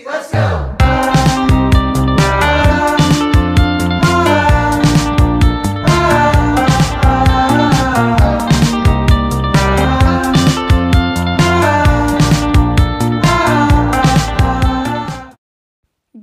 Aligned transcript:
let's 0.00 0.32
go! 0.32 0.38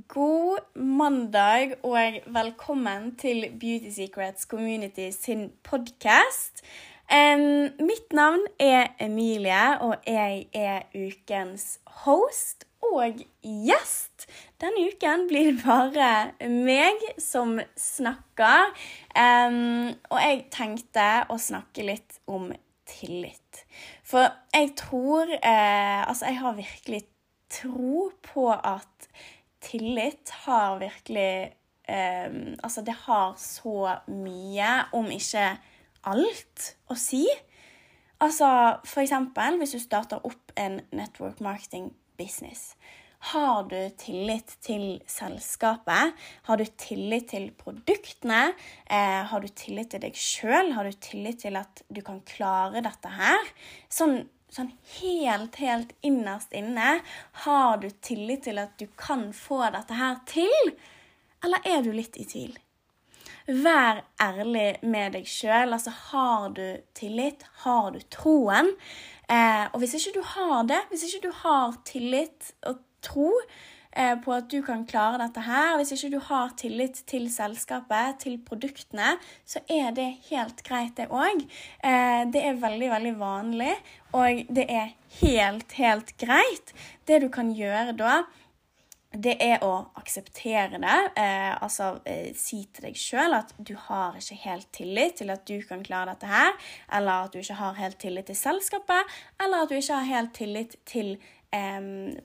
God 0.08 0.58
mandag 0.74 1.74
og 1.82 1.98
velkommen 2.26 3.16
til 3.16 3.44
Beauty 3.60 3.90
Secrets 3.94 4.42
Community 4.42 5.10
sin 5.10 5.52
podkast. 5.62 6.64
mitt 7.80 8.12
navn 8.12 8.40
er 8.58 8.86
Emilie, 9.00 9.80
og 9.80 9.96
jeg 10.06 10.46
er 10.54 10.82
ukens 10.94 11.80
host 11.86 12.69
og 12.86 13.20
gjest. 13.44 14.26
Denne 14.60 14.88
uken 14.90 15.26
blir 15.30 15.52
det 15.52 15.62
bare 15.64 16.48
meg 16.48 17.02
som 17.20 17.58
snakker. 17.78 18.72
Um, 19.14 19.92
og 20.10 20.18
jeg 20.22 20.42
tenkte 20.54 21.06
å 21.30 21.38
snakke 21.40 21.86
litt 21.86 22.20
om 22.30 22.50
tillit. 22.90 23.64
For 24.06 24.26
jeg 24.54 24.72
tror 24.78 25.30
eh, 25.30 26.00
Altså, 26.02 26.26
jeg 26.26 26.40
har 26.40 26.56
virkelig 26.56 27.02
tro 27.50 28.08
på 28.24 28.48
at 28.50 29.06
tillit 29.62 30.32
har 30.44 30.80
virkelig 30.80 31.52
eh, 31.88 32.32
Altså, 32.62 32.82
det 32.82 32.96
har 33.06 33.34
så 33.38 33.94
mye, 34.08 34.72
om 34.92 35.10
ikke 35.14 35.52
alt, 36.10 36.66
å 36.90 36.96
si. 36.98 37.26
Altså, 38.20 38.48
for 38.84 39.04
eksempel 39.04 39.56
hvis 39.60 39.76
du 39.76 39.80
starter 39.80 40.26
opp 40.26 40.52
en 40.60 40.80
network 40.92 41.40
marketing 41.44 41.90
business. 42.20 42.74
Har 43.20 43.66
du 43.68 43.90
tillit 44.00 44.54
til 44.64 45.02
selskapet? 45.08 46.16
Har 46.48 46.56
du 46.56 46.64
tillit 46.80 47.28
til 47.34 47.50
produktene? 47.52 48.54
Eh, 48.88 49.20
har 49.28 49.44
du 49.44 49.48
tillit 49.48 49.90
til 49.92 50.00
deg 50.00 50.16
sjøl? 50.16 50.72
Har 50.72 50.88
du 50.88 50.96
tillit 50.96 51.42
til 51.44 51.58
at 51.60 51.82
du 51.92 52.00
kan 52.04 52.22
klare 52.24 52.80
dette 52.80 53.12
her? 53.12 53.52
Sånn, 53.92 54.22
sånn 54.48 54.72
helt, 54.96 55.60
helt 55.60 55.92
innerst 56.00 56.56
inne. 56.56 57.02
Har 57.44 57.84
du 57.84 57.90
tillit 58.00 58.46
til 58.48 58.62
at 58.62 58.72
du 58.80 58.88
kan 58.96 59.28
få 59.36 59.66
dette 59.68 60.00
her 60.00 60.16
til? 60.30 60.74
Eller 61.44 61.68
er 61.68 61.84
du 61.84 61.92
litt 61.92 62.16
i 62.16 62.24
tvil? 62.24 62.56
Vær 63.50 64.00
ærlig 64.22 64.78
med 64.86 65.16
deg 65.16 65.28
sjøl. 65.28 65.72
Altså, 65.74 65.92
har 66.12 66.50
du 66.56 66.64
tillit? 66.96 67.44
Har 67.66 67.92
du 67.92 68.00
troen? 68.12 68.72
Eh, 69.30 69.66
og 69.70 69.78
hvis 69.82 69.94
ikke 69.98 70.18
du 70.18 70.24
har 70.26 70.64
det, 70.66 70.80
hvis 70.90 71.06
ikke 71.06 71.28
du 71.28 71.34
har 71.44 71.76
tillit 71.86 72.50
og 72.66 72.80
tro 73.04 73.28
eh, 73.94 74.16
på 74.24 74.32
at 74.34 74.48
du 74.50 74.58
kan 74.66 74.82
klare 74.90 75.20
dette 75.22 75.44
her, 75.46 75.76
hvis 75.78 75.92
ikke 75.94 76.10
du 76.16 76.18
har 76.26 76.50
tillit 76.58 77.02
til 77.10 77.28
selskapet, 77.30 78.18
til 78.24 78.40
produktene, 78.46 79.14
så 79.46 79.62
er 79.70 79.94
det 79.94 80.08
helt 80.30 80.64
greit, 80.66 80.96
det 80.98 81.06
òg. 81.14 81.46
Eh, 81.84 82.24
det 82.34 82.42
er 82.42 82.58
veldig, 82.64 82.90
veldig 82.96 83.14
vanlig, 83.20 83.72
og 84.10 84.42
det 84.50 84.66
er 84.66 84.94
helt, 85.20 85.78
helt 85.78 86.14
greit. 86.18 86.74
Det 87.06 87.22
du 87.22 87.30
kan 87.30 87.54
gjøre 87.54 87.94
da, 87.98 88.22
det 89.10 89.34
er 89.42 89.64
å 89.66 89.72
akseptere 89.98 90.78
det. 90.78 90.98
Eh, 91.18 91.50
altså 91.58 91.96
eh, 92.06 92.30
si 92.38 92.62
til 92.70 92.86
deg 92.86 92.98
sjøl 92.98 93.34
at 93.40 93.50
du 93.58 93.74
har 93.88 94.14
ikke 94.18 94.38
helt 94.44 94.70
tillit 94.76 95.18
til 95.18 95.34
at 95.34 95.42
du 95.50 95.56
kan 95.66 95.82
klare 95.86 96.14
dette 96.14 96.30
her. 96.30 96.54
Eller 96.94 97.26
at 97.26 97.34
du 97.34 97.40
ikke 97.42 97.58
har 97.58 97.78
helt 97.80 97.98
tillit 98.02 98.30
til 98.30 98.38
selskapet. 98.38 99.18
Eller 99.42 99.64
at 99.64 99.72
du 99.72 99.76
ikke 99.80 99.98
har 99.98 100.10
helt 100.12 100.34
tillit 100.38 100.78
til 100.86 101.16
eh, 101.50 101.80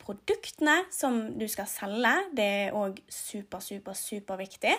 produktene 0.06 0.78
som 0.94 1.22
du 1.39 1.47
skal 1.50 1.69
selge. 1.72 2.16
Det 2.38 2.50
er 2.67 2.78
òg 2.78 3.02
super, 3.09 3.66
super, 3.66 3.97
superviktig. 3.97 4.75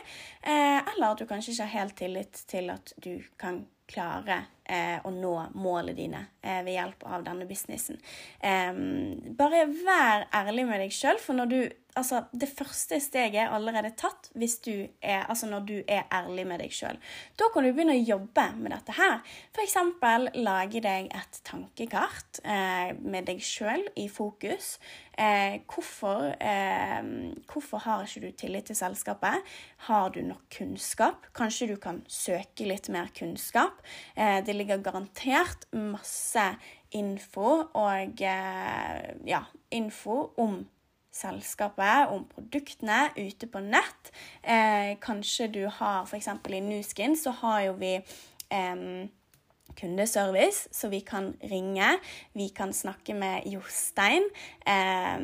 Eh, 0.46 0.78
eller 0.78 1.08
at 1.10 1.18
du 1.18 1.26
kanskje 1.26 1.56
ikke 1.56 1.70
har 1.70 1.78
helt 1.80 1.98
tillit 1.98 2.44
til 2.46 2.70
at 2.76 2.94
du 3.02 3.16
kan 3.40 3.64
klare 3.90 4.44
å 5.04 5.12
nå 5.14 5.34
målene 5.54 5.96
dine 5.96 6.22
eh, 6.42 6.62
ved 6.66 6.74
hjelp 6.74 7.06
av 7.06 7.24
denne 7.26 7.48
businessen. 7.48 8.00
Eh, 8.40 8.72
bare 9.38 9.66
vær 9.72 10.28
ærlig 10.34 10.66
med 10.68 10.82
deg 10.84 10.94
sjøl, 10.94 11.20
for 11.22 11.38
når 11.38 11.52
du 11.52 11.60
Altså, 11.96 12.18
det 12.40 12.50
første 12.52 12.98
steget 13.00 13.38
er 13.40 13.52
allerede 13.56 13.94
tatt 13.96 14.28
hvis 14.36 14.58
du 14.66 14.72
er, 15.00 15.22
altså 15.30 15.48
når 15.48 15.62
du 15.64 15.76
er 15.88 16.02
ærlig 16.12 16.44
med 16.44 16.60
deg 16.60 16.74
sjøl. 16.76 16.98
Da 17.40 17.48
kan 17.54 17.64
du 17.64 17.70
begynne 17.70 17.94
å 17.96 18.02
jobbe 18.02 18.44
med 18.58 18.74
dette 18.74 18.92
her. 18.98 19.22
F.eks. 19.56 19.78
lage 20.36 20.82
deg 20.84 21.08
et 21.08 21.40
tankekart 21.48 22.42
eh, 22.44 22.92
med 23.00 23.30
deg 23.30 23.40
sjøl 23.40 23.86
i 23.96 24.10
fokus. 24.12 24.74
Eh, 25.16 25.62
hvorfor, 25.72 26.34
eh, 26.44 27.00
hvorfor 27.48 27.80
har 27.86 28.04
ikke 28.04 28.26
du 28.26 28.30
tillit 28.36 28.68
til 28.68 28.76
selskapet? 28.76 29.40
Har 29.88 30.10
du 30.12 30.20
nok 30.20 30.44
kunnskap? 30.52 31.30
Kanskje 31.32 31.70
du 31.72 31.76
kan 31.80 32.02
søke 32.12 32.68
litt 32.68 32.90
mer 32.92 33.08
kunnskap? 33.16 33.80
Eh, 34.14 34.44
det 34.56 34.62
ligger 34.64 34.80
garantert 34.80 35.66
masse 35.76 36.44
info 36.96 37.66
og 37.76 38.22
eh, 38.24 39.02
ja, 39.28 39.42
info 39.70 40.30
om 40.40 40.62
selskapet, 41.12 42.08
om 42.12 42.24
produktene 42.28 43.10
ute 43.16 43.48
på 43.52 43.60
nett. 43.60 44.12
Eh, 44.42 44.96
kanskje 45.00 45.50
du 45.52 45.62
har 45.68 46.08
f.eks. 46.08 46.28
i 46.48 46.60
Nuskin 46.64 47.16
så 47.20 47.34
har 47.42 47.60
jo 47.66 47.76
vi 47.80 47.92
eh, 47.96 48.80
kundeservice, 49.76 50.68
så 50.72 50.88
vi 50.92 51.00
kan 51.06 51.32
ringe. 51.50 51.88
Vi 52.32 52.48
kan 52.54 52.72
snakke 52.72 53.14
med 53.14 53.46
Jostein. 53.50 54.28
Eh, 54.66 55.18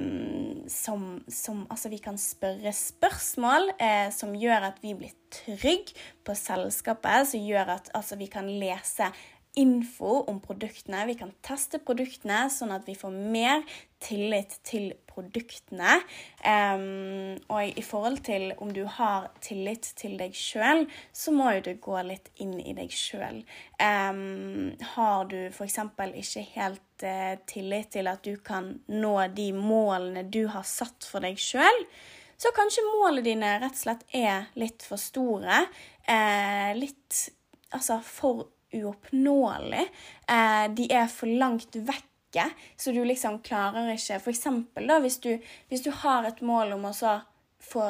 som, 0.68 1.22
som, 1.28 1.66
altså, 1.70 1.92
vi 1.92 2.00
kan 2.02 2.18
spørre 2.18 2.72
spørsmål 2.76 3.72
eh, 3.78 4.08
som 4.14 4.34
gjør 4.36 4.72
at 4.72 4.82
vi 4.82 4.94
blir 4.98 5.14
trygge 5.32 5.96
på 6.24 6.34
selskapet, 6.38 7.30
som 7.32 7.40
gjør 7.40 7.76
at 7.78 7.92
altså, 7.94 8.18
vi 8.20 8.28
kan 8.32 8.48
lese 8.48 9.08
info 9.54 10.22
om 10.30 10.40
produktene. 10.40 11.06
Vi 11.06 11.14
kan 11.20 11.32
teste 11.44 11.80
produktene, 11.84 12.46
sånn 12.50 12.72
at 12.72 12.86
vi 12.88 12.94
får 12.96 13.12
mer 13.12 13.60
tillit 14.02 14.54
til 14.64 14.94
produktene. 15.10 15.98
Um, 16.40 17.36
og 17.52 17.76
i 17.78 17.84
forhold 17.84 18.22
til 18.24 18.48
om 18.64 18.72
du 18.72 18.82
har 18.88 19.28
tillit 19.44 19.90
til 20.00 20.16
deg 20.20 20.32
sjøl, 20.36 20.86
så 21.12 21.34
må 21.36 21.50
jo 21.56 21.66
du 21.68 21.72
gå 21.84 21.98
litt 22.08 22.32
inn 22.40 22.56
i 22.62 22.72
deg 22.76 22.94
sjøl. 22.96 23.42
Um, 23.76 24.72
har 24.94 25.28
du 25.28 25.38
f.eks. 25.50 25.78
ikke 26.22 26.46
helt 26.54 27.04
uh, 27.04 27.36
tillit 27.50 27.92
til 27.98 28.08
at 28.08 28.24
du 28.24 28.40
kan 28.40 28.72
nå 28.88 29.14
de 29.36 29.50
målene 29.52 30.24
du 30.32 30.46
har 30.54 30.64
satt 30.68 31.04
for 31.04 31.24
deg 31.24 31.36
sjøl, 31.40 31.84
så 32.40 32.50
kanskje 32.56 32.88
målene 32.88 33.22
dine 33.28 33.52
rett 33.62 33.76
og 33.76 33.84
slett 33.84 34.08
er 34.16 34.48
litt 34.58 34.82
for 34.82 34.98
store. 34.98 35.60
Uh, 36.08 36.72
litt 36.80 37.28
altså 37.72 38.00
for 38.04 38.48
uoppnåelig. 38.74 39.84
Eh, 40.28 40.64
de 40.76 40.88
er 40.92 41.10
for 41.12 41.30
langt 41.30 41.76
vekke, 41.76 42.48
så 42.76 42.94
du 42.94 43.02
liksom 43.04 43.42
klarer 43.44 43.92
ikke 43.92 44.20
For 44.22 44.32
eksempel 44.32 44.88
da, 44.88 45.00
hvis 45.04 45.20
du, 45.24 45.34
hvis 45.68 45.84
du 45.84 45.90
har 46.04 46.24
et 46.28 46.40
mål 46.42 46.78
om 46.78 46.88
å 46.88 46.96
så 46.96 47.18
få 47.62 47.84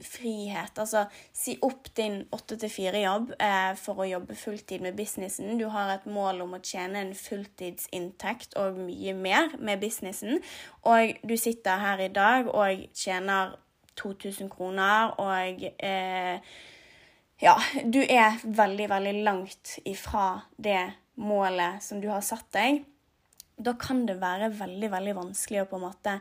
frihet, 0.00 0.78
altså 0.80 1.04
si 1.36 1.56
opp 1.64 1.90
din 1.96 2.22
8-4-jobb 2.32 3.34
eh, 3.36 3.72
for 3.76 4.02
å 4.02 4.08
jobbe 4.08 4.36
fulltid 4.38 4.84
med 4.84 4.96
businessen. 4.96 5.58
Du 5.60 5.66
har 5.72 5.92
et 5.92 6.06
mål 6.08 6.40
om 6.46 6.56
å 6.56 6.62
tjene 6.64 7.02
en 7.02 7.14
fulltidsinntekt 7.16 8.56
og 8.60 8.80
mye 8.86 9.14
mer 9.16 9.52
med 9.60 9.82
businessen, 9.82 10.40
og 10.88 11.16
du 11.28 11.36
sitter 11.36 11.82
her 11.82 12.06
i 12.06 12.12
dag 12.12 12.48
og 12.48 12.86
tjener 12.96 13.56
2000 14.00 14.48
kroner 14.52 15.12
og 15.20 15.66
eh, 15.84 16.40
ja, 17.42 17.56
du 17.84 17.98
er 18.04 18.38
veldig, 18.44 18.86
veldig 18.92 19.14
langt 19.26 19.78
ifra 19.84 20.44
det 20.56 20.92
målet 21.18 21.82
som 21.82 22.00
du 22.00 22.06
har 22.12 22.22
satt 22.22 22.46
deg, 22.54 22.84
da 23.58 23.74
kan 23.78 24.04
det 24.06 24.20
være 24.22 24.52
veldig, 24.58 24.90
veldig 24.92 25.14
vanskelig 25.18 25.64
å 25.64 25.68
på 25.70 25.80
en 25.80 25.86
måte 25.88 26.14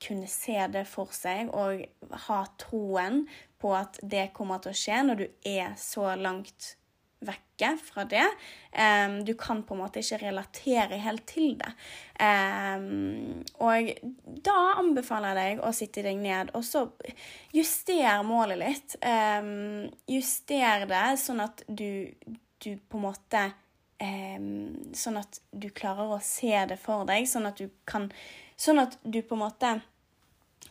kunne 0.00 0.28
se 0.30 0.56
det 0.72 0.86
for 0.88 1.10
seg 1.12 1.50
og 1.52 1.82
ha 2.26 2.38
troen 2.62 3.24
på 3.60 3.74
at 3.76 3.98
det 4.00 4.30
kommer 4.36 4.62
til 4.62 4.72
å 4.72 4.78
skje 4.80 5.00
når 5.04 5.20
du 5.20 5.26
er 5.50 5.74
så 5.78 6.14
langt 6.16 6.74
vekke 7.20 7.74
fra 7.84 8.04
det. 8.08 8.26
Du 9.26 9.34
kan 9.38 9.62
på 9.66 9.74
en 9.74 9.82
måte 9.82 10.00
ikke 10.00 10.20
relatere 10.22 10.98
helt 11.04 11.26
til 11.28 11.56
det. 11.60 11.72
Og 13.60 13.90
da 14.48 14.58
anbefaler 14.80 15.36
jeg 15.36 15.56
deg 15.56 15.64
å 15.66 15.72
sitte 15.76 16.04
deg 16.06 16.20
ned 16.20 16.52
og 16.56 16.64
så 16.66 16.86
justere 17.56 18.20
målet 18.26 18.60
litt. 18.60 18.96
Um, 19.04 19.88
juster 20.10 20.86
det 20.90 21.06
sånn 21.20 21.44
at 21.44 21.64
du, 21.68 22.08
du 22.62 22.72
på 22.76 23.00
en 23.00 23.10
måte 23.10 23.50
Sånn 24.00 25.18
at 25.20 25.42
du 25.52 25.66
klarer 25.76 26.14
å 26.14 26.22
se 26.24 26.54
det 26.70 26.78
for 26.80 27.04
deg, 27.04 27.26
sånn 27.28 27.50
at 27.50 27.58
du 27.60 27.66
kan 27.84 28.06
Sånn 28.56 28.80
at 28.80 28.94
du 29.04 29.18
på 29.20 29.36
en 29.36 29.42
måte 29.42 29.74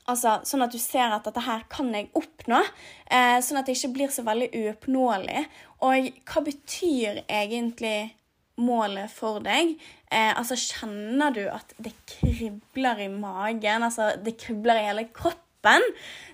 Altså, 0.09 0.39
sånn 0.47 0.65
at 0.65 0.73
du 0.73 0.79
ser 0.81 1.13
at 1.13 1.27
dette 1.27 1.43
her 1.45 1.65
kan 1.69 1.91
jeg 1.93 2.09
oppnå. 2.17 2.61
Eh, 3.05 3.37
sånn 3.45 3.59
at 3.61 3.67
det 3.69 3.75
ikke 3.77 3.93
blir 3.97 4.13
så 4.13 4.25
veldig 4.25 4.49
uoppnåelig. 4.57 5.43
Og 5.85 6.09
hva 6.29 6.43
betyr 6.45 7.21
egentlig 7.25 8.15
målet 8.59 9.11
for 9.13 9.39
deg? 9.45 9.75
Eh, 10.09 10.31
altså, 10.33 10.57
kjenner 10.57 11.35
du 11.35 11.43
at 11.51 11.77
det 11.77 11.93
kribler 12.09 13.05
i 13.05 13.11
magen? 13.13 13.85
Altså, 13.85 14.15
det 14.17 14.39
kribler 14.41 14.81
i 14.81 14.89
hele 14.89 15.05
kroppen? 15.13 15.39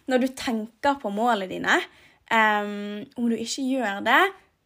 når 0.05 0.21
du 0.21 0.27
tenker 0.37 0.99
på 1.01 1.11
målene 1.13 1.49
dine. 1.49 1.77
Um, 2.25 3.05
om 3.19 3.29
du 3.29 3.37
ikke 3.37 3.65
gjør 3.65 4.01
det, 4.05 4.21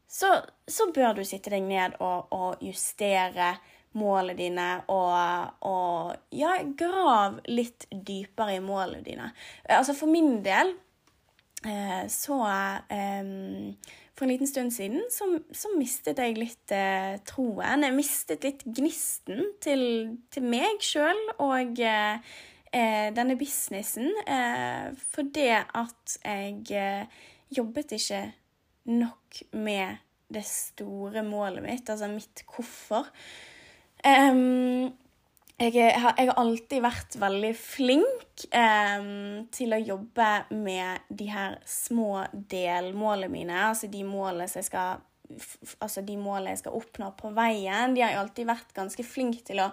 så, 0.10 0.32
så 0.68 0.90
bør 0.96 1.20
du 1.20 1.26
sitte 1.28 1.52
deg 1.54 1.66
ned 1.68 2.00
og, 2.00 2.32
og 2.34 2.64
justere 2.66 3.54
målene 3.98 4.38
dine 4.38 4.68
og, 4.92 5.56
og, 5.66 6.12
ja, 6.36 6.58
grav 6.78 7.40
litt 7.50 7.88
dypere 7.90 8.60
i 8.60 8.64
målene 8.64 9.02
dine. 9.06 9.32
Altså 9.66 9.96
for 9.98 10.12
min 10.12 10.44
del 10.46 10.76
eh, 11.66 12.06
så 12.12 12.38
eh, 12.46 13.34
For 14.14 14.28
en 14.28 14.34
liten 14.34 14.52
stund 14.52 14.74
siden 14.76 15.02
så, 15.14 15.32
så 15.56 15.74
mistet 15.78 16.22
jeg 16.22 16.38
litt 16.38 16.76
eh, 16.76 17.18
troen. 17.26 17.88
Jeg 17.88 17.98
mistet 17.98 18.46
litt 18.46 18.66
gnisten 18.68 19.56
til, 19.64 19.84
til 20.30 20.48
meg 20.50 20.84
sjøl 20.86 21.26
og 21.40 21.82
denne 22.70 23.34
businessen 23.34 24.12
fordi 25.10 25.48
at 25.58 26.18
jeg 26.22 27.08
jobbet 27.58 27.96
ikke 27.98 28.20
nok 28.94 29.40
med 29.58 29.98
det 30.30 30.44
store 30.46 31.24
målet 31.26 31.64
mitt, 31.66 31.90
altså 31.90 32.12
mitt 32.12 32.44
hvorfor. 32.46 33.10
Um, 34.06 34.94
jeg, 35.60 35.74
har, 35.76 36.14
jeg, 36.16 36.30
har, 36.30 36.38
alltid 36.40 36.84
vært 36.86 37.18
veldig 37.20 37.52
flink 37.60 38.46
um, 38.56 39.48
til 39.52 39.76
å 39.76 39.82
jobbe 39.82 40.30
med 40.56 41.10
de 41.12 41.28
her 41.34 41.58
små 41.68 42.24
delmålene 42.32 43.32
mine, 43.34 43.58
altså 43.68 43.90
de 43.92 44.06
målene 44.08 44.48
som 44.48 44.62
jeg 44.62 44.70
skal 44.70 45.02
altså 45.80 46.02
de 46.06 46.16
målene 46.20 46.54
jeg 46.54 46.64
skal 46.64 46.78
oppnå 46.80 47.12
på 47.20 47.32
veien. 47.36 47.94
De 47.96 48.04
har 48.04 48.14
jeg 48.14 48.22
alltid 48.22 48.50
vært 48.50 48.74
ganske 48.76 49.06
flink 49.06 49.44
til 49.48 49.62
å, 49.64 49.68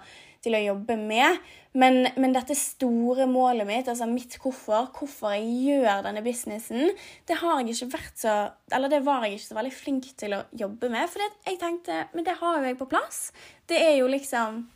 til 0.44 0.56
å 0.56 0.62
jobbe 0.62 0.99
med. 1.00 1.41
Men, 1.76 2.06
men, 2.17 2.35
dette 2.37 2.56
store 2.58 3.26
målet 3.29 3.69
mitt, 3.69 3.88
altså 3.93 4.08
mitt 4.11 4.38
hvorfor, 4.43 4.91
hvorfor 4.97 5.35
jeg 5.37 5.49
gjør 5.67 6.05
denne 6.06 6.25
businessen, 6.25 6.93
det 7.29 7.41
har 7.43 7.61
jeg 7.61 7.75
ikke 7.75 7.93
vært 7.99 8.23
så 8.23 8.37
Eller 8.73 8.93
det 8.93 9.03
var 9.06 9.25
jeg 9.25 9.37
ikke 9.37 9.49
så 9.49 9.58
veldig 9.58 9.75
flink 9.75 10.08
til 10.20 10.37
å 10.37 10.44
jobbe 10.56 10.93
med. 10.93 11.11
For 11.12 11.25
jeg 11.25 11.61
tenkte 11.61 12.06
Men 12.14 12.29
det 12.29 12.38
har 12.41 12.59
jo 12.61 12.70
jeg 12.70 12.81
på 12.81 12.91
plass. 12.91 13.29
Det 13.69 13.81
er 13.82 13.99
jo 14.00 14.09
liksom 14.12 14.67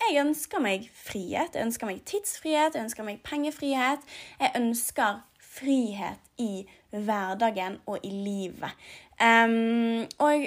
jeg 0.00 0.16
ønsker 0.22 0.62
meg 0.64 0.86
frihet, 0.96 1.52
jeg 1.52 1.66
ønsker 1.66 1.84
meg 1.90 1.98
tidsfrihet, 2.08 2.72
jeg 2.72 2.86
ønsker 2.86 3.04
meg 3.04 3.18
pengefrihet. 3.20 4.06
Jeg 4.40 4.54
ønsker 4.56 5.20
frihet 5.50 6.30
i 6.40 6.64
hverdagen 6.90 7.80
og 7.90 8.04
i 8.06 8.10
livet. 8.10 8.76
Um, 9.20 10.06
og 10.22 10.46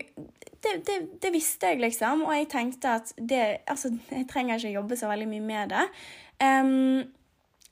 det, 0.63 0.75
det, 0.87 0.97
det, 1.21 1.31
visste 1.33 1.73
jeg, 1.73 1.81
liksom, 1.83 2.23
og 2.25 2.35
jeg 2.37 2.47
tenkte 2.49 2.95
at 2.97 3.11
det 3.17 3.41
Altså, 3.67 3.91
jeg 4.11 4.25
trenger 4.31 4.55
ikke 4.55 4.77
jobbe 4.79 4.97
så 4.97 5.11
veldig 5.11 5.27
mye 5.29 5.45
med 5.45 5.75
det. 5.75 5.83
Um, 6.41 7.03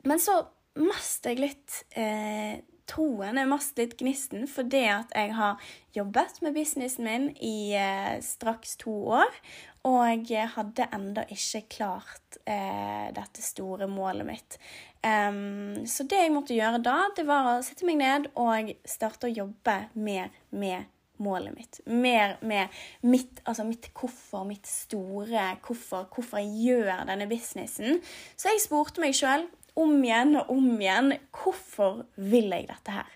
men 0.06 0.20
så 0.20 0.42
mest 0.80 1.26
jeg 1.28 1.40
litt 1.42 1.82
eh, 2.00 2.62
troen, 2.92 3.40
er 3.40 3.50
mest 3.50 3.80
litt 3.80 3.98
gnisten, 4.00 4.46
fordi 4.52 4.84
jeg 4.84 5.34
har 5.38 5.72
jobbet 5.96 6.42
med 6.44 6.56
businessen 6.56 7.08
min 7.08 7.28
i 7.40 7.74
eh, 7.78 8.18
straks 8.26 8.78
to 8.82 8.94
år. 9.18 9.42
Og 9.88 10.30
jeg 10.30 10.46
hadde 10.54 10.90
enda 10.94 11.24
ikke 11.34 11.64
klart 11.78 12.38
eh, 12.46 13.10
dette 13.16 13.42
store 13.42 13.88
målet 13.90 14.28
mitt. 14.28 14.58
Um, 15.02 15.82
så 15.90 16.06
det 16.06 16.20
jeg 16.22 16.34
måtte 16.36 16.54
gjøre 16.54 16.84
da, 16.86 16.98
det 17.18 17.26
var 17.26 17.56
å 17.56 17.62
sette 17.66 17.88
meg 17.90 17.98
ned 18.04 18.28
og 18.38 18.70
starte 18.86 19.32
å 19.32 19.34
jobbe 19.34 19.80
mer 19.98 20.30
med 20.54 20.86
målet 21.22 21.56
mitt. 21.56 21.80
Mer 21.86 22.36
med 22.46 22.70
mitt, 23.02 23.42
altså 23.46 23.66
mitt 23.66 23.90
hvorfor, 23.98 24.46
mitt 24.46 24.70
store 24.70 25.48
hvorfor, 25.66 26.08
hvorfor 26.14 26.42
jeg 26.42 26.54
gjør 26.68 27.06
denne 27.10 27.30
businessen. 27.30 28.02
Så 28.36 28.54
jeg 28.54 28.64
spurte 28.64 29.02
meg 29.04 29.18
sjøl 29.18 29.48
om 29.82 29.98
igjen 30.04 30.38
og 30.42 30.54
om 30.54 30.70
igjen 30.78 31.16
hvorfor 31.36 32.06
vil 32.16 32.54
jeg 32.54 32.70
dette 32.70 32.96
her. 32.96 33.10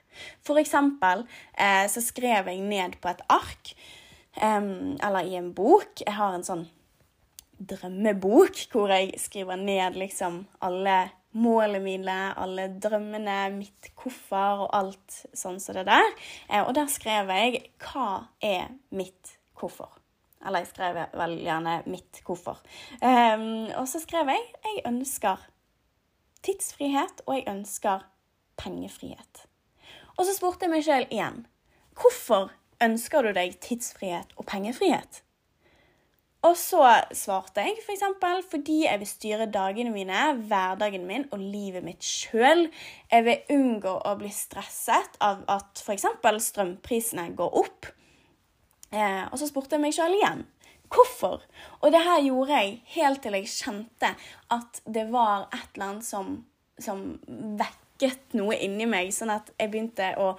For 0.46 0.60
eksempel 0.62 1.26
eh, 1.58 1.86
så 1.92 2.04
skrev 2.04 2.50
jeg 2.52 2.64
ned 2.64 2.98
på 3.02 3.12
et 3.12 3.24
ark, 3.32 3.74
eh, 4.38 4.72
eller 5.08 5.28
i 5.28 5.38
en 5.40 5.52
bok. 5.56 6.02
Jeg 6.06 6.16
har 6.18 6.36
en 6.36 6.48
sånn 6.48 6.66
drømmebok 7.56 8.66
hvor 8.74 8.92
jeg 8.92 9.16
skriver 9.22 9.60
ned 9.60 10.00
liksom 10.00 10.44
alle 10.66 11.06
målene 11.36 11.82
mine, 11.84 12.16
alle 12.40 12.70
drømmene, 12.80 13.38
mitt 13.56 13.92
hvorfor 14.00 14.66
og 14.68 14.76
alt 14.76 15.20
sånn 15.36 15.60
som 15.64 15.76
det 15.76 15.88
der. 15.90 16.10
Eh, 16.50 16.64
og 16.64 16.74
der 16.78 16.88
skrev 16.92 17.32
jeg 17.32 17.72
'Hva 17.80 18.28
er 18.42 18.72
mitt 18.92 19.38
hvorfor?' 19.58 20.00
Eller 20.46 20.60
jeg 20.60 20.68
skrev 20.68 20.96
vel 21.14 21.40
gjerne 21.42 21.84
'mitt 21.88 22.22
hvorfor'. 22.24 22.62
Og 23.80 23.88
så 23.88 24.00
skrev 24.00 24.28
jeg 24.30 24.44
'Jeg 24.64 24.86
ønsker 24.86 25.38
tidsfrihet, 26.46 27.26
og 27.26 27.36
jeg 27.36 27.50
ønsker 27.52 28.06
pengefrihet'. 28.62 29.46
Og 30.16 30.26
så 30.26 30.36
spurte 30.38 30.66
jeg 30.66 30.72
meg 30.72 30.86
sjøl 30.86 31.08
igjen 31.10 31.46
'Hvorfor 31.96 32.52
ønsker 32.84 33.22
du 33.22 33.32
deg 33.36 33.60
tidsfrihet 33.60 34.36
og 34.38 34.46
pengefrihet?' 34.46 35.22
Og 36.46 36.54
så 36.60 36.84
svarte 37.18 37.64
jeg 37.66 37.80
f.eks. 37.82 38.04
For 38.22 38.44
fordi 38.52 38.84
jeg 38.84 39.02
vil 39.02 39.10
styre 39.10 39.48
dagene 39.50 39.90
mine, 39.90 40.34
hverdagen 40.46 41.08
min 41.10 41.26
og 41.34 41.42
livet 41.42 41.84
mitt 41.84 42.06
sjøl. 42.06 42.68
Jeg 43.12 43.26
vil 43.26 43.56
unngå 43.56 43.96
å 44.06 44.14
bli 44.20 44.30
stresset 44.30 45.18
av 45.26 45.42
at 45.50 45.82
f.eks. 45.82 46.06
strømprisene 46.50 47.32
går 47.38 47.58
opp. 47.64 47.90
Eh, 48.94 49.24
og 49.32 49.40
så 49.42 49.50
spurte 49.50 49.76
jeg 49.76 49.86
meg 49.88 49.96
sjøl 49.98 50.14
igjen. 50.20 50.46
Hvorfor? 50.96 51.46
Og 51.82 51.92
det 51.94 52.04
her 52.06 52.22
gjorde 52.26 52.60
jeg 52.60 52.78
helt 52.96 53.24
til 53.24 53.40
jeg 53.40 53.52
kjente 53.52 54.14
at 54.56 54.84
det 54.86 55.10
var 55.12 55.50
et 55.52 55.68
eller 55.76 55.90
annet 55.90 56.08
som, 56.08 56.38
som 56.82 57.08
vekket 57.60 58.38
noe 58.40 58.56
inni 58.64 58.88
meg, 58.90 59.12
sånn 59.16 59.34
at 59.36 59.52
jeg 59.60 59.74
begynte 59.74 60.14
å, 60.22 60.34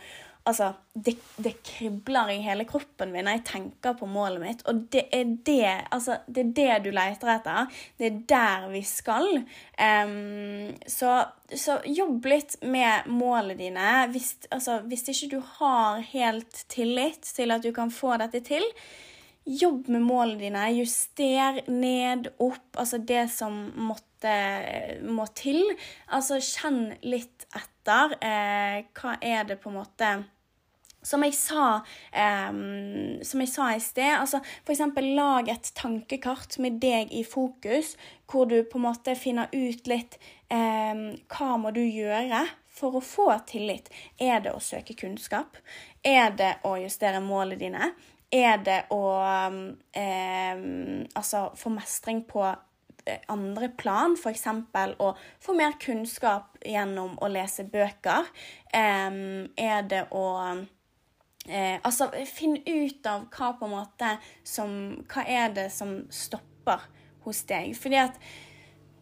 Altså, 0.46 0.68
det, 0.94 1.16
det, 1.42 1.56
kribler 1.66 2.28
i 2.30 2.36
hele 2.38 2.62
kroppen 2.70 3.10
min 3.10 3.24
når 3.26 3.40
jeg 3.40 3.44
tenker 3.48 3.96
på 3.98 4.06
målet 4.06 4.38
mitt. 4.38 4.60
Og 4.70 4.84
det 4.94 5.08
er 5.10 5.32
det, 5.48 5.72
altså, 5.90 6.20
det, 6.30 6.44
er 6.44 6.52
det 6.58 6.76
du 6.84 6.92
leter 6.94 7.32
etter. 7.32 7.80
Det 7.98 8.06
er 8.06 8.20
der 8.30 8.68
vi 8.70 8.82
skal. 8.86 9.40
Um, 9.74 10.70
så, 10.86 11.16
så, 11.50 11.80
jobb 11.90 12.30
litt 12.30 12.54
med 12.62 13.10
målene 13.10 13.58
dine. 13.58 13.88
Hvis, 14.14 14.36
altså, 14.54 14.78
hvis 14.86 15.02
ikke 15.10 15.32
du 15.34 15.40
har 15.58 15.98
helt 16.12 16.62
tillit 16.70 17.26
til 17.26 17.50
at 17.50 17.66
du 17.66 17.72
kan 17.74 17.90
få 17.90 18.14
dette 18.22 18.44
til, 18.46 18.62
jobb 19.46 19.88
med 19.88 20.02
målene 20.02 20.40
dine. 20.42 20.64
Juster 20.76 21.62
ned, 21.70 22.30
opp, 22.42 22.76
altså 22.76 22.98
det 22.98 23.28
som 23.32 23.66
måtte, 23.78 24.36
må 25.06 25.26
til. 25.38 25.62
Altså 26.10 26.40
kjenn 26.42 26.96
litt 27.06 27.46
etter. 27.54 28.16
Eh, 28.20 28.80
hva 28.96 29.18
er 29.22 29.46
det 29.48 29.60
på 29.62 29.70
en 29.70 29.78
måte 29.80 30.16
som 31.06 31.22
jeg 31.22 31.36
sa, 31.38 31.66
um, 32.50 33.18
som 33.22 33.42
jeg 33.42 33.50
sa 33.52 33.68
i 33.76 33.82
sted, 33.82 34.10
altså 34.16 34.40
f.eks. 34.66 34.80
lag 35.14 35.50
et 35.52 35.70
tankekart 35.78 36.58
med 36.62 36.80
deg 36.82 37.12
i 37.14 37.22
fokus, 37.22 37.92
hvor 38.26 38.48
du 38.50 38.58
på 38.66 38.80
en 38.80 38.86
måte 38.88 39.14
finner 39.18 39.52
ut 39.54 39.86
litt 39.86 40.18
um, 40.50 41.12
hva 41.30 41.52
må 41.62 41.70
du 41.76 41.84
gjøre 41.84 42.42
for 42.76 42.98
å 42.98 43.04
få 43.04 43.28
tillit. 43.48 43.86
Er 44.18 44.42
det 44.44 44.56
å 44.56 44.62
søke 44.62 44.98
kunnskap? 44.98 45.56
Er 46.02 46.34
det 46.34 46.56
å 46.66 46.74
justere 46.82 47.22
målene 47.22 47.62
dine? 47.62 47.92
Er 48.34 48.56
det 48.66 48.78
å 48.90 49.02
eh, 49.94 50.62
altså 51.14 51.42
få 51.56 51.70
mestring 51.76 52.24
på 52.26 52.42
eh, 52.46 53.20
andre 53.32 53.68
plan, 53.78 54.16
f.eks. 54.18 54.46
å 54.98 55.12
få 55.42 55.54
mer 55.54 55.76
kunnskap 55.82 56.58
gjennom 56.66 57.14
å 57.22 57.30
lese 57.30 57.68
bøker? 57.70 58.26
Eh, 58.74 59.20
er 59.56 59.86
det 59.90 60.08
å 60.10 60.26
Eh, 61.48 61.78
altså, 61.82 62.08
finn 62.26 62.56
ut 62.66 63.06
av 63.06 63.28
hva 63.30 63.52
på 63.54 63.68
en 63.68 63.74
måte 63.76 64.16
som 64.42 64.70
Hva 65.06 65.22
er 65.30 65.52
det 65.54 65.68
som 65.74 66.00
stopper 66.10 66.88
hos 67.26 67.44
deg? 67.46 67.70
Fordi 67.78 68.00
at 68.02 68.18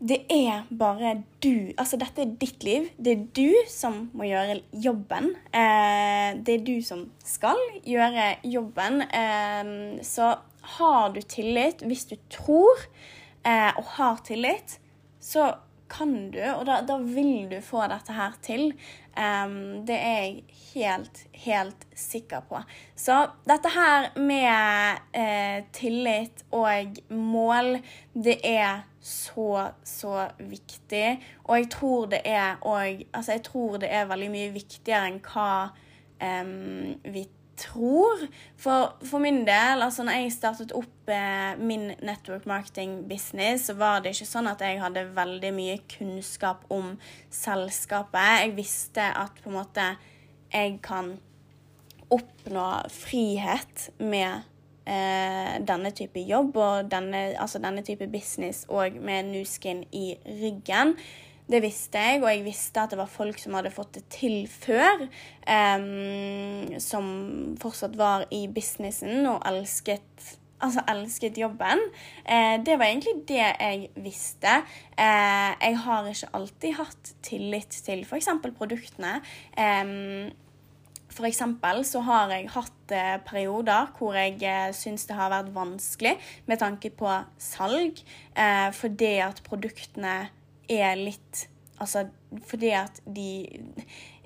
det 0.00 0.24
er 0.28 0.64
bare 0.74 1.22
du. 1.42 1.72
Altså, 1.78 1.96
dette 2.00 2.24
er 2.24 2.32
ditt 2.40 2.64
liv. 2.66 2.88
Det 2.98 3.12
er 3.14 3.26
du 3.36 3.70
som 3.70 4.08
må 4.12 4.26
gjøre 4.28 4.58
jobben. 4.72 5.30
Eh, 5.54 6.34
det 6.44 6.58
er 6.58 6.64
du 6.66 6.74
som 6.84 7.06
skal 7.24 7.60
gjøre 7.86 8.34
jobben. 8.44 9.04
Eh, 9.06 9.70
så 10.04 10.34
har 10.78 11.12
du 11.14 11.20
tillit, 11.22 11.84
hvis 11.86 12.06
du 12.10 12.16
tror 12.32 12.86
eh, 13.46 13.70
og 13.76 13.84
har 13.96 14.20
tillit, 14.26 14.78
så 15.20 15.54
kan 15.94 16.14
du, 16.34 16.40
og 16.50 16.64
da, 16.66 16.80
da 16.86 16.98
vil 16.98 17.46
du 17.50 17.58
få 17.62 17.84
dette 17.90 18.14
her 18.16 18.34
til. 18.44 18.72
Um, 19.14 19.84
det 19.86 19.94
er 19.94 20.16
jeg 20.24 20.56
helt, 20.72 21.20
helt 21.44 21.86
sikker 21.94 22.42
på. 22.48 22.58
Så 22.98 23.20
dette 23.46 23.70
her 23.70 24.10
med 24.18 25.04
eh, 25.14 25.62
tillit 25.72 26.42
og 26.50 26.98
mål, 27.14 27.78
det 28.14 28.40
er 28.42 28.82
så, 29.04 29.70
så 29.84 30.26
viktig. 30.38 31.06
Og 31.44 31.60
jeg 31.60 31.70
tror 31.76 32.10
det 32.10 32.22
er 32.24 32.58
òg 32.64 33.04
altså 33.12 33.36
jeg 33.36 33.44
tror 33.46 33.78
det 33.82 33.92
er 33.92 34.10
veldig 34.10 34.30
mye 34.32 34.52
viktigere 34.54 35.10
enn 35.12 35.22
hva 35.22 35.48
um, 36.18 36.94
vi 37.04 37.26
tror. 37.60 38.24
For, 38.60 38.94
for 39.04 39.22
min 39.22 39.42
del, 39.46 39.82
altså 39.84 40.06
når 40.06 40.18
jeg 40.20 40.32
startet 40.34 40.74
opp 40.76 41.12
eh, 41.12 41.58
min 41.58 41.92
network 42.04 42.46
marketing 42.50 43.02
business, 43.08 43.68
så 43.68 43.76
var 43.78 44.02
det 44.04 44.14
ikke 44.14 44.30
sånn 44.30 44.50
at 44.50 44.64
jeg 44.64 44.80
hadde 44.82 45.06
veldig 45.16 45.52
mye 45.56 45.76
kunnskap 45.96 46.64
om 46.74 46.94
selskapet. 47.32 48.40
Jeg 48.44 48.56
visste 48.58 49.06
at 49.12 49.38
på 49.42 49.52
en 49.52 49.58
måte 49.60 49.92
jeg 50.54 50.78
kan 50.84 51.16
oppnå 52.14 52.66
frihet 52.92 53.88
med 53.98 54.44
eh, 54.86 55.54
denne 55.66 55.92
type 55.96 56.22
jobb 56.22 56.56
og 56.60 56.90
denne, 56.92 57.26
altså 57.40 57.60
denne 57.62 57.82
type 57.86 58.06
business 58.12 58.64
og 58.68 58.98
med 59.02 59.32
Nuskin 59.32 59.84
i 59.92 60.12
ryggen. 60.42 60.94
Det 61.44 61.60
visste 61.60 62.00
jeg, 62.00 62.22
og 62.22 62.30
jeg 62.30 62.44
visste 62.46 62.80
at 62.80 62.94
det 62.94 62.98
var 62.98 63.10
folk 63.10 63.40
som 63.40 63.56
hadde 63.58 63.72
fått 63.74 63.98
det 63.98 64.04
til 64.12 64.46
før. 64.48 65.04
Um, 65.44 66.78
som 66.80 67.10
fortsatt 67.60 67.98
var 68.00 68.24
i 68.32 68.46
businessen 68.48 69.26
og 69.28 69.42
elsket, 69.50 70.30
altså 70.64 70.84
elsket 70.88 71.36
jobben. 71.42 71.84
Uh, 72.24 72.56
det 72.64 72.78
var 72.80 72.88
egentlig 72.88 73.26
det 73.28 73.42
jeg 73.42 73.90
visste. 74.06 74.62
Uh, 74.96 75.52
jeg 75.60 75.76
har 75.84 76.08
ikke 76.08 76.32
alltid 76.40 76.80
hatt 76.80 77.12
tillit 77.28 77.76
til 77.90 78.06
f.eks. 78.08 78.32
produktene. 78.56 79.20
Um, 79.60 80.32
for 81.14 81.28
eksempel 81.28 81.84
så 81.86 82.02
har 82.08 82.32
jeg 82.34 82.50
hatt 82.54 82.94
eh, 82.94 83.16
perioder 83.26 83.92
hvor 83.98 84.16
jeg 84.18 84.40
eh, 84.42 84.70
syns 84.74 85.06
det 85.06 85.14
har 85.18 85.30
vært 85.30 85.52
vanskelig 85.54 86.16
med 86.50 86.58
tanke 86.62 86.90
på 86.90 87.10
salg, 87.38 88.00
eh, 88.34 88.70
fordi 88.74 89.12
at 89.22 89.42
produktene 89.46 90.16
er 90.68 90.96
litt 91.00 91.48
Altså 91.82 92.04
fordi 92.46 92.70
at 92.78 93.00
de 93.16 93.46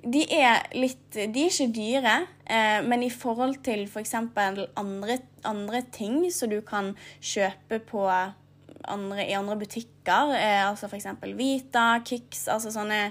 De 0.03 0.21
er 0.31 0.67
litt 0.77 1.15
De 1.15 1.43
er 1.43 1.49
ikke 1.49 1.71
dyre, 1.75 2.15
eh, 2.45 2.79
men 2.85 3.03
i 3.03 3.09
forhold 3.09 3.57
til 3.65 3.87
f.eks. 3.87 4.13
For 4.35 4.61
andre, 4.79 5.17
andre 5.43 5.81
ting 5.91 6.21
som 6.31 6.51
du 6.51 6.61
kan 6.61 6.93
kjøpe 7.19 7.81
på 7.89 8.05
andre, 8.07 9.25
i 9.27 9.35
andre 9.35 9.57
butikker, 9.59 10.35
eh, 10.37 10.61
altså 10.69 10.87
f.eks. 10.87 11.09
Vita, 11.35 11.99
Kix, 12.05 12.47
altså 12.47 12.71
sånne 12.71 13.09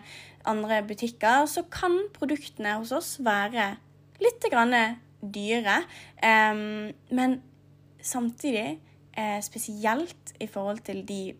andre 0.48 0.80
butikker, 0.88 1.44
så 1.50 1.66
kan 1.68 1.98
produktene 2.16 2.78
hos 2.78 2.94
oss 2.96 3.10
være 3.20 3.74
litt 4.22 4.48
grann 4.48 4.74
dyre. 5.20 5.82
Eh, 6.22 6.64
men 7.10 7.36
samtidig, 8.00 8.78
eh, 9.12 9.40
spesielt 9.42 10.34
i 10.40 10.46
forhold 10.46 10.80
til 10.86 11.04
de 11.08 11.34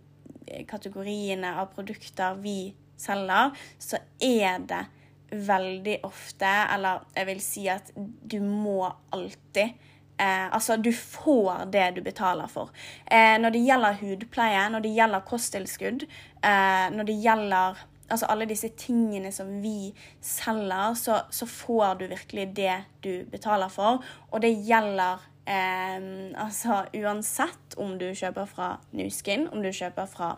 kategoriene 0.68 1.54
av 1.60 1.72
produkter 1.74 2.38
vi 2.42 2.72
selger, 2.98 3.52
så 3.78 4.00
er 4.20 4.64
det 4.68 4.84
veldig 5.28 5.98
ofte 6.08 6.48
Eller 6.72 7.02
jeg 7.12 7.28
vil 7.28 7.40
si 7.44 7.66
at 7.68 7.90
du 7.94 8.38
må 8.40 8.80
alltid 9.12 9.76
Eh, 10.20 10.54
altså, 10.54 10.76
du 10.76 10.92
får 10.92 11.68
det 11.72 11.90
du 11.94 12.00
betaler 12.02 12.50
for. 12.50 12.72
Eh, 13.06 13.36
når 13.38 13.54
det 13.54 13.60
gjelder 13.62 14.00
hudpleie, 14.00 14.64
når 14.70 14.82
det 14.82 14.90
gjelder 14.96 15.26
kosttilskudd, 15.28 16.02
eh, 16.42 16.86
når 16.90 17.06
det 17.06 17.14
gjelder 17.22 17.84
altså 18.10 18.26
alle 18.26 18.48
disse 18.48 18.68
tingene 18.68 19.30
som 19.32 19.52
vi 19.62 19.92
selger, 20.20 20.94
så, 20.98 21.20
så, 21.30 21.46
får 21.46 22.00
du 22.00 22.06
virkelig 22.08 22.48
det 22.56 22.74
du 23.04 23.24
betaler 23.30 23.68
for. 23.68 24.02
Og 24.32 24.42
det 24.42 24.56
gjelder 24.66 25.22
eh, 25.48 26.08
altså 26.38 26.84
uansett 26.94 27.78
om 27.80 27.96
du 27.98 28.10
kjøper 28.12 28.48
fra 28.50 28.72
Nuskin, 28.96 29.48
om 29.52 29.64
du 29.64 29.72
kjøper 29.72 30.10
fra 30.10 30.34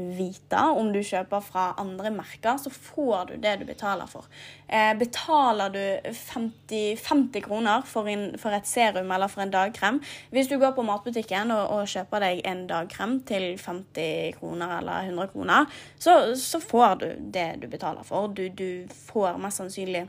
Vita. 0.00 0.70
Om 0.70 0.92
du 0.94 1.00
kjøper 1.04 1.42
fra 1.44 1.64
andre 1.80 2.12
merker, 2.14 2.56
så 2.60 2.70
får 2.72 3.30
du 3.30 3.34
det 3.42 3.56
du 3.60 3.64
betaler 3.68 4.08
for. 4.10 4.28
Eh, 4.68 4.92
betaler 4.98 5.72
du 5.74 6.12
50, 6.16 6.96
50 7.00 7.44
kroner 7.44 7.82
for, 7.86 8.08
en, 8.08 8.30
for, 8.38 8.54
et 8.54 8.68
serum 8.68 9.10
eller 9.10 9.30
for 9.30 9.42
en 9.44 9.52
dagkrem 9.52 10.00
Hvis 10.30 10.48
du 10.48 10.56
går 10.58 10.72
på 10.76 10.84
matbutikken 10.86 11.50
og, 11.54 11.64
og 11.74 11.90
kjøper 11.90 12.24
deg 12.24 12.44
en 12.48 12.64
dagkrem 12.70 13.18
til 13.28 13.52
50 13.58 14.38
kroner 14.38 14.78
eller 14.78 15.10
100 15.10 15.34
kroner, 15.34 15.82
så, 15.98 16.36
så 16.38 16.62
får 16.62 16.94
du 17.02 17.08
det 17.34 17.50
du 17.62 17.68
betaler 17.68 18.06
for. 18.06 18.30
Du, 18.30 18.48
du 18.48 18.86
får 19.10 19.38
mest 19.42 19.62
sannsynlig 19.62 20.06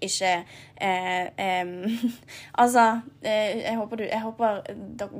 ikke 0.00 0.32
eh, 0.80 1.30
eh, 1.38 1.72
Altså, 2.62 3.00
eh, 3.22 3.62
jeg 3.64 3.76
håper, 3.76 3.96
du, 3.96 4.04
jeg 4.04 4.22
håper 4.22 4.60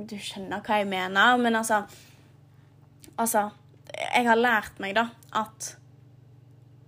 du 0.09 0.15
skjønner 0.17 0.63
hva 0.65 0.79
jeg 0.81 0.89
mener, 0.91 1.37
men 1.41 1.59
altså 1.59 1.83
Altså 3.19 3.49
jeg 3.89 4.27
har 4.29 4.37
lært 4.37 4.79
meg, 4.79 4.93
da, 4.95 5.09
at 5.35 5.75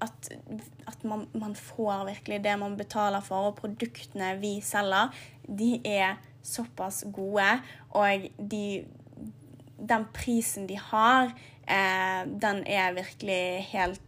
at, 0.01 0.31
at 0.89 1.03
man, 1.05 1.27
man, 1.33 1.55
får 1.55 2.05
virkelig 2.07 2.39
det 2.43 2.57
man 2.59 2.77
betaler 2.77 3.21
for, 3.21 3.51
og 3.51 3.59
produktene 3.59 4.33
vi 4.41 4.55
selger, 4.65 5.13
de 5.45 5.75
er 5.85 6.15
såpass 6.41 7.03
gode, 7.13 7.59
og 7.93 8.25
de, 8.51 8.83
den 9.77 10.07
prisen 10.13 10.65
de 10.69 10.79
har, 10.79 11.33
eh, 11.67 12.23
den 12.41 12.63
er 12.65 12.95
virkelig 12.97 13.43
helt, 13.71 14.01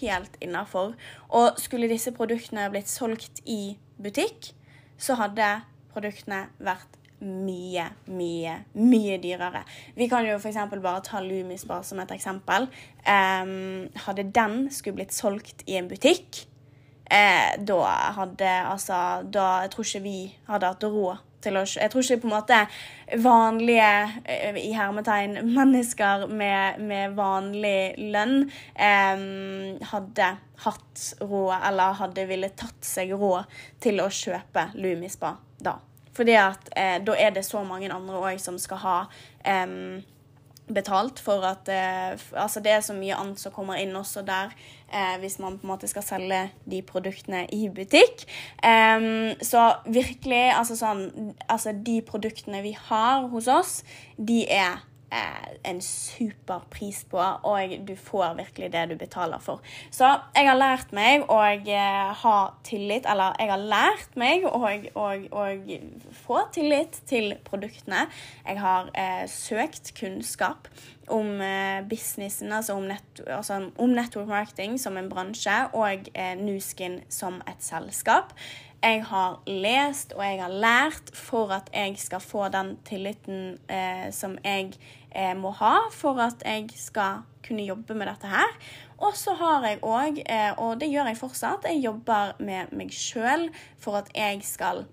helt 0.00 0.36
innafor. 0.40 0.94
Og 1.28 1.60
skulle 1.62 1.90
disse 1.90 2.12
produktene 2.16 2.68
blitt 2.72 2.90
solgt 2.90 3.42
i 3.44 3.76
butikk, 4.02 4.52
så 4.98 5.16
hadde 5.20 5.48
produktene 5.92 6.46
vært 6.58 6.96
mye, 7.20 7.86
mye, 8.12 8.56
mye 8.76 9.16
dyrere. 9.22 9.62
Vi 9.96 10.08
kan 10.08 10.26
jo 10.26 10.36
f.eks. 10.36 10.58
bare 10.74 11.00
ta 11.04 11.22
Lumispar 11.24 11.84
som 11.86 12.00
et 12.02 12.12
eksempel. 12.12 12.68
Um, 13.06 13.86
hadde 14.04 14.28
den 14.36 14.66
skulle 14.72 15.00
blitt 15.00 15.16
solgt 15.16 15.64
i 15.66 15.78
en 15.80 15.88
butikk, 15.88 16.44
eh, 17.10 17.54
da 17.56 17.80
hadde 18.18 18.50
altså 18.66 19.22
da, 19.22 19.62
Jeg 19.62 19.70
tror 19.72 19.88
ikke 19.88 20.04
vi 20.04 20.18
hadde 20.48 20.72
hatt 20.72 20.84
råd 20.84 21.22
til 21.46 21.58
å 21.58 21.64
Jeg 21.66 21.92
tror 21.92 22.04
ikke 22.04 22.22
på 22.24 22.28
en 22.30 22.34
måte 22.36 22.60
vanlige, 23.22 23.90
eh, 24.24 24.60
i 24.60 24.72
hermetegn, 24.76 25.38
mennesker 25.54 26.26
med, 26.28 26.80
med 26.80 27.16
vanlig 27.16 27.94
lønn 28.12 28.50
eh, 28.74 29.26
hadde 29.92 30.30
hatt 30.66 31.04
råd, 31.20 31.56
eller 31.70 31.98
hadde 32.00 32.26
ville 32.28 32.50
tatt 32.56 32.84
seg 32.86 33.12
råd 33.16 33.44
til 33.80 34.00
å 34.02 34.10
kjøpe 34.12 34.70
Lumispa 34.80 35.36
da. 35.60 35.78
Fordi 36.16 36.36
at 36.40 36.70
eh, 36.76 36.98
da 37.04 37.16
er 37.20 37.34
det 37.36 37.44
så 37.44 37.62
mange 37.64 37.92
andre 37.92 38.20
òg 38.20 38.40
som 38.40 38.58
skal 38.60 38.82
ha 38.84 38.98
eh, 39.44 39.66
betalt 40.66 41.20
for 41.22 41.44
at 41.46 41.68
eh, 41.70 42.16
Altså 42.32 42.60
det 42.60 42.72
er 42.72 42.80
så 42.82 42.94
mye 42.96 43.14
annet 43.14 43.40
som 43.40 43.54
kommer 43.54 43.78
inn 43.78 43.94
også 43.96 44.24
der, 44.26 44.50
eh, 44.90 45.14
hvis 45.22 45.38
man 45.38 45.58
på 45.60 45.66
en 45.66 45.72
måte 45.74 45.90
skal 45.90 46.02
selge 46.02 46.40
de 46.66 46.82
produktene 46.82 47.44
i 47.54 47.68
butikk. 47.68 48.26
så 49.42 49.62
virkelig, 49.86 50.42
altså 50.56 50.76
sånn 50.76 51.34
Altså 51.48 51.72
de 51.72 52.00
produktene 52.02 52.62
vi 52.62 52.76
har 52.88 53.28
hos 53.30 53.48
oss, 53.48 53.82
de 54.18 54.44
er 54.50 54.82
en 55.66 55.80
super 55.82 56.64
pris 56.70 57.02
på, 57.10 57.20
og 57.20 57.76
du 57.88 57.94
får 57.98 58.36
virkelig 58.38 58.70
det 58.72 58.84
du 58.90 58.96
betaler 59.00 59.42
for. 59.42 59.62
Så 59.90 60.08
jeg 60.36 60.48
har 60.48 60.58
lært 60.58 60.92
meg 60.96 61.24
å 61.32 61.40
eh, 61.46 62.12
ha 62.22 62.36
tillit, 62.66 63.08
eller 63.08 63.36
jeg 63.40 63.52
har 63.52 63.64
lært 63.72 64.18
meg 64.18 64.46
å 64.48 64.60
få 66.24 66.42
tillit 66.54 67.00
til 67.08 67.34
produktene. 67.46 68.06
Jeg 68.46 68.60
har 68.62 68.92
eh, 68.94 69.24
søkt 69.30 69.94
kunnskap 69.98 70.70
om 71.12 71.40
eh, 71.40 71.82
businessen, 71.86 72.52
altså 72.52 72.76
om, 72.78 72.86
net, 72.90 73.24
altså 73.26 73.60
om, 73.76 73.90
network 73.94 74.30
marketing 74.30 74.78
som 74.82 74.98
en 74.98 75.10
bransje, 75.10 75.58
og 75.74 76.10
eh, 76.14 76.34
Nuskin 76.38 77.00
som 77.12 77.42
et 77.46 77.62
selskap 77.62 78.34
jeg 78.86 79.04
har 79.08 79.40
lest 79.46 80.12
og 80.16 80.22
jeg 80.24 80.40
har 80.42 80.52
lært 80.52 81.10
for 81.16 81.50
at 81.54 81.70
jeg 81.74 81.96
skal 81.98 82.20
få 82.22 82.48
den 82.52 82.76
tilliten 82.86 83.58
eh, 83.72 84.12
som 84.12 84.36
jeg 84.44 84.76
eh, 85.16 85.32
må 85.38 85.54
ha 85.58 85.88
for 85.94 86.20
at 86.22 86.44
jeg 86.44 86.68
skal 86.76 87.24
kunne 87.46 87.64
jobbe 87.66 87.96
med 87.96 88.10
dette 88.10 88.30
her. 88.30 88.52
Og 88.98 89.16
så 89.16 89.34
har 89.36 89.66
jeg 89.66 89.82
òg, 89.84 90.22
eh, 90.24 90.52
og 90.58 90.80
det 90.80 90.90
gjør 90.92 91.10
jeg 91.10 91.20
fortsatt, 91.20 91.68
jeg 91.68 91.84
jobber 91.84 92.36
med 92.40 92.72
meg 92.76 92.94
sjøl 92.94 93.48
for 93.82 94.00
at 94.00 94.08
jeg 94.16 94.40
skal 94.46 94.86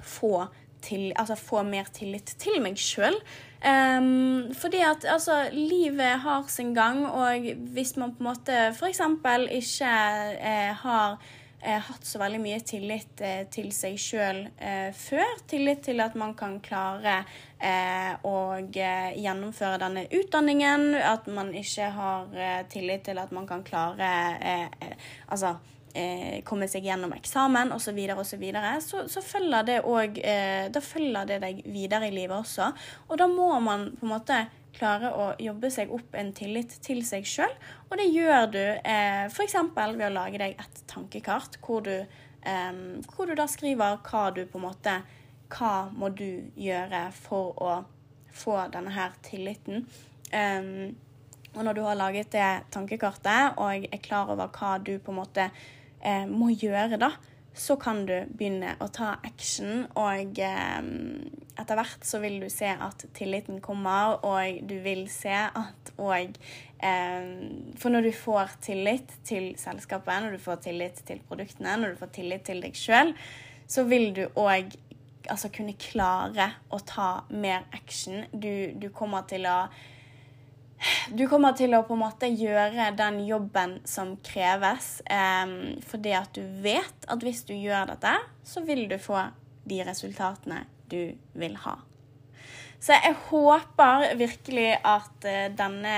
få, 0.00 0.46
til, 0.84 1.12
altså 1.16 1.36
få 1.36 1.62
mer 1.66 1.90
tillit 1.92 2.34
til 2.40 2.60
meg 2.64 2.78
sjøl. 2.80 3.18
Um, 3.58 3.66
ehm, 3.68 4.54
fordi 4.54 4.80
at 4.86 5.04
altså, 5.10 5.48
livet 5.52 6.22
har 6.22 6.44
sin 6.48 6.74
gang, 6.74 7.02
og 7.06 7.48
hvis 7.74 7.96
man 7.96 8.14
på 8.14 8.22
en 8.22 8.30
måte 8.30 8.58
f.eks. 8.70 9.02
ikke 9.50 9.94
eh, 10.38 10.74
har 10.84 11.18
hatt 11.60 12.04
så 12.06 12.20
veldig 12.20 12.38
mye 12.42 12.58
tillit 12.62 13.20
eh, 13.24 13.40
til 13.50 13.72
seg 13.74 13.96
sjøl 13.98 14.44
eh, 14.62 14.90
før. 14.94 15.40
Tillit 15.50 15.82
til 15.88 15.98
at 16.04 16.14
man 16.18 16.36
kan 16.38 16.58
klare 16.62 17.16
eh, 17.58 18.12
å 18.22 18.34
eh, 18.58 19.16
gjennomføre 19.18 19.80
denne 19.82 20.04
utdanningen. 20.20 20.92
At 21.02 21.26
man 21.26 21.50
ikke 21.56 21.90
har 21.96 22.38
eh, 22.38 22.60
tillit 22.70 23.08
til 23.08 23.18
at 23.18 23.34
man 23.34 23.48
kan 23.48 23.66
klare 23.66 24.12
Altså 25.28 25.56
komme 26.46 26.68
seg 26.70 26.84
gjennom 26.86 27.10
eksamen 27.16 27.72
osv., 27.74 27.96
så, 28.28 28.36
videre, 28.38 28.74
så, 28.84 29.00
så 29.10 29.22
følger 29.24 29.64
det 29.66 29.78
òg 29.88 30.20
Da 30.70 30.82
følger 30.84 31.26
det 31.26 31.38
deg 31.42 31.62
videre 31.64 32.10
i 32.10 32.14
livet 32.14 32.36
også. 32.36 32.68
Og 33.08 33.18
da 33.18 33.26
må 33.26 33.48
man 33.64 33.88
på 33.96 34.06
en 34.06 34.12
måte 34.12 34.36
klare 34.76 35.10
å 35.14 35.26
jobbe 35.42 35.70
seg 35.72 35.92
opp 35.94 36.14
en 36.18 36.32
tillit 36.36 36.74
til 36.84 37.02
seg 37.06 37.26
sjøl. 37.26 37.52
Og 37.88 37.98
det 38.00 38.08
gjør 38.12 38.48
du 38.52 38.62
eh, 38.62 39.26
f.eks. 39.28 39.56
ved 39.74 40.06
å 40.08 40.14
lage 40.14 40.40
deg 40.40 40.58
et 40.60 40.82
tankekart 40.90 41.60
hvor 41.64 41.84
du 41.86 41.94
eh, 41.96 42.82
hvor 43.14 43.28
du 43.28 43.34
da 43.38 43.48
skriver 43.50 44.00
hva 44.06 44.28
du 44.34 44.44
på 44.46 44.60
en 44.60 44.68
måte 44.68 45.00
Hva 45.48 45.88
må 45.96 46.10
du 46.12 46.50
gjøre 46.60 47.06
for 47.16 47.54
å 47.56 47.74
få 48.36 48.58
denne 48.72 48.92
her 48.92 49.14
tilliten? 49.24 49.86
Eh, 50.30 50.92
og 51.56 51.64
når 51.64 51.74
du 51.74 51.82
har 51.86 51.96
laget 51.96 52.30
det 52.34 52.48
tankekartet 52.70 53.56
og 53.58 53.88
er 53.88 54.02
klar 54.04 54.28
over 54.34 54.52
hva 54.52 54.76
du 54.78 54.98
på 55.00 55.14
en 55.14 55.20
måte 55.22 55.48
eh, 55.48 56.26
må 56.28 56.50
gjøre, 56.52 57.00
da, 57.00 57.14
så 57.58 57.76
kan 57.80 58.04
du 58.06 58.14
begynne 58.30 58.76
å 58.82 58.88
ta 58.94 59.16
action, 59.26 59.84
og 59.98 60.38
eh, 60.42 60.78
etter 61.58 61.78
hvert 61.78 62.06
så 62.06 62.20
vil 62.22 62.38
du 62.42 62.48
se 62.52 62.70
at 62.70 63.04
tilliten 63.16 63.60
kommer, 63.64 64.18
og 64.26 64.62
du 64.68 64.76
vil 64.84 65.06
se 65.12 65.34
at 65.34 65.92
og 65.98 66.38
eh, 66.78 67.30
For 67.78 67.90
når 67.90 68.06
du 68.06 68.12
får 68.14 68.58
tillit 68.62 69.14
til 69.26 69.50
selskapet, 69.58 70.22
når 70.22 70.36
du 70.36 70.42
får 70.42 70.62
tillit 70.68 71.02
til 71.08 71.22
produktene, 71.26 71.76
når 71.76 71.94
du 71.94 72.02
får 72.02 72.12
tillit 72.20 72.46
til 72.46 72.62
deg 72.62 72.78
sjøl, 72.78 73.14
så 73.68 73.84
vil 73.88 74.12
du 74.16 74.24
òg 74.38 74.76
altså 75.28 75.50
kunne 75.52 75.74
klare 75.76 76.52
å 76.72 76.78
ta 76.86 77.08
mer 77.28 77.66
action. 77.76 78.22
Du, 78.32 78.72
du 78.78 78.88
kommer 78.94 79.26
til 79.28 79.44
å 79.50 79.66
du 81.10 81.24
kommer 81.30 81.56
til 81.58 81.74
å 81.74 81.82
på 81.86 81.96
en 81.96 82.02
måte 82.04 82.30
gjøre 82.30 82.90
den 82.98 83.20
jobben 83.26 83.78
som 83.88 84.14
kreves, 84.24 84.98
um, 85.10 85.76
fordi 85.88 86.14
at 86.18 86.32
du 86.36 86.42
vet 86.62 87.08
at 87.08 87.24
hvis 87.24 87.44
du 87.48 87.54
gjør 87.56 87.92
dette, 87.94 88.14
så 88.46 88.62
vil 88.66 88.86
du 88.90 88.98
få 89.02 89.26
de 89.68 89.82
resultatene 89.86 90.64
du 90.88 91.14
vil 91.38 91.58
ha. 91.64 91.78
Så 92.80 92.92
jeg 92.94 93.14
håper 93.26 94.16
virkelig 94.18 94.76
at 94.86 95.24
uh, 95.26 95.56
denne 95.58 95.94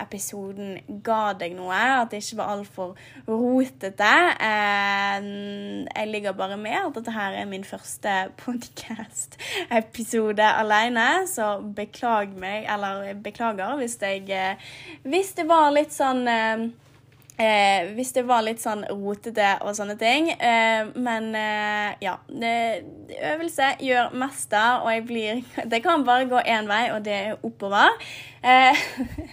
episoden 0.00 0.78
ga 1.04 1.34
deg 1.36 1.52
noe. 1.58 1.76
At 1.76 2.10
det 2.12 2.22
ikke 2.22 2.38
var 2.40 2.52
altfor 2.54 2.96
rotete. 3.28 4.12
Uh, 4.40 5.84
jeg 5.84 6.06
ligger 6.08 6.32
bare 6.38 6.56
med 6.56 6.78
at 6.80 6.94
dette 6.96 7.12
her 7.12 7.32
er 7.36 7.46
min 7.50 7.64
første 7.68 8.32
podcast-episode 8.40 10.48
alene, 10.48 11.26
så 11.28 11.60
beklag 11.76 12.32
meg, 12.40 12.64
eller 12.72 13.12
beklager 13.22 13.76
hvis 13.78 13.98
jeg 14.00 14.24
uh, 14.32 14.56
Hvis 15.04 15.32
det 15.36 15.48
var 15.48 15.70
litt 15.76 15.92
sånn 15.92 16.24
Eh, 17.38 17.92
hvis 17.94 18.10
det 18.16 18.24
var 18.26 18.42
litt 18.42 18.58
sånn 18.58 18.80
rotete 18.90 19.52
og 19.62 19.76
sånne 19.78 19.94
ting. 19.98 20.32
Eh, 20.34 20.88
men 20.98 21.28
eh, 21.38 21.92
ja. 22.02 22.16
øvelse 22.34 23.68
gjør 23.78 24.16
mester, 24.18 24.82
og 24.82 24.90
jeg 24.90 25.04
blir 25.06 25.44
Det 25.70 25.78
kan 25.84 26.02
bare 26.06 26.26
gå 26.26 26.40
én 26.42 26.66
vei, 26.66 26.88
og 26.90 27.04
det 27.06 27.14
er 27.14 27.46
oppover. 27.46 27.94
Eh, 28.42 28.82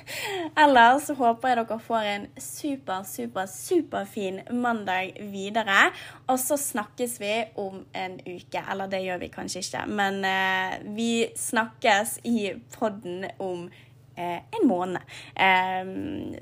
ellers 0.63 1.09
håper 1.17 1.49
jeg 1.49 1.59
dere 1.63 1.79
får 1.87 2.11
en 2.11 2.29
super, 2.37 3.01
super, 3.09 3.49
superfin 3.49 4.39
mandag 4.53 5.17
videre. 5.33 5.89
Og 6.29 6.37
så 6.39 6.59
snakkes 6.61 7.17
vi 7.23 7.33
om 7.57 7.81
en 7.89 8.19
uke. 8.21 8.61
Eller 8.69 8.93
det 8.93 9.01
gjør 9.07 9.25
vi 9.25 9.33
kanskje 9.33 9.65
ikke, 9.65 9.83
men 9.89 10.21
eh, 10.29 10.77
vi 10.93 11.11
snakkes 11.41 12.19
i 12.29 12.53
podden 12.77 13.25
om 13.41 13.65
eh, 14.13 14.39
en 14.45 14.67
måned. 14.69 15.01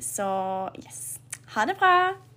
så 0.03 0.32
yes. 0.84 1.23
Ha 1.53 1.65
det 1.65 1.75
bra! 1.77 2.32